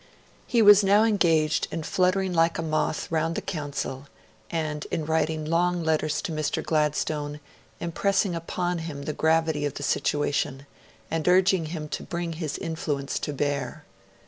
[0.47, 4.07] He was now engaged in fluttering like a moth round the Council
[4.49, 6.63] and in writing long letters to Mr.
[6.65, 7.39] Gladstone,
[7.79, 10.65] impressing upon him the gravity of the situation,
[11.11, 13.85] and urging him to bring his influence to bear.